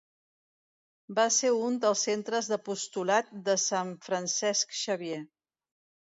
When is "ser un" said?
1.33-1.75